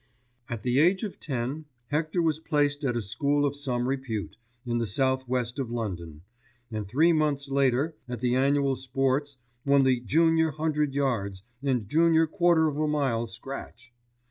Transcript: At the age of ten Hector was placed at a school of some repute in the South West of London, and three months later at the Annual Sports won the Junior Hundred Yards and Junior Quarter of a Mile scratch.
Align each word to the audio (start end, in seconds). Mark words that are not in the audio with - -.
At 0.49 0.63
the 0.63 0.79
age 0.79 1.03
of 1.03 1.19
ten 1.19 1.65
Hector 1.89 2.23
was 2.23 2.39
placed 2.39 2.83
at 2.83 2.95
a 2.97 3.03
school 3.03 3.45
of 3.45 3.55
some 3.55 3.87
repute 3.87 4.35
in 4.65 4.79
the 4.79 4.87
South 4.87 5.27
West 5.27 5.59
of 5.59 5.69
London, 5.69 6.23
and 6.71 6.87
three 6.87 7.13
months 7.13 7.49
later 7.49 7.95
at 8.09 8.19
the 8.19 8.33
Annual 8.33 8.77
Sports 8.77 9.37
won 9.63 9.83
the 9.83 9.99
Junior 9.99 10.49
Hundred 10.53 10.95
Yards 10.95 11.43
and 11.61 11.87
Junior 11.87 12.25
Quarter 12.25 12.67
of 12.67 12.77
a 12.77 12.87
Mile 12.87 13.27
scratch. 13.27 13.93